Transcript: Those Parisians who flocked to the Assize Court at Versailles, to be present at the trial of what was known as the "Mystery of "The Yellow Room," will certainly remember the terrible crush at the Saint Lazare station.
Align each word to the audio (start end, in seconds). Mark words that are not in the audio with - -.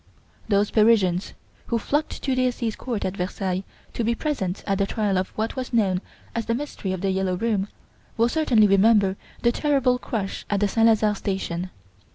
Those 0.47 0.71
Parisians 0.71 1.35
who 1.67 1.77
flocked 1.77 2.23
to 2.23 2.33
the 2.33 2.47
Assize 2.47 2.75
Court 2.75 3.05
at 3.05 3.17
Versailles, 3.17 3.63
to 3.93 4.03
be 4.03 4.15
present 4.15 4.63
at 4.65 4.79
the 4.79 4.87
trial 4.87 5.15
of 5.15 5.29
what 5.37 5.55
was 5.55 5.73
known 5.73 6.01
as 6.33 6.47
the 6.47 6.55
"Mystery 6.55 6.91
of 6.91 7.01
"The 7.01 7.11
Yellow 7.11 7.35
Room," 7.35 7.67
will 8.17 8.27
certainly 8.27 8.65
remember 8.65 9.15
the 9.43 9.51
terrible 9.51 9.99
crush 9.99 10.43
at 10.49 10.59
the 10.59 10.67
Saint 10.67 10.87
Lazare 10.87 11.15
station. 11.15 11.69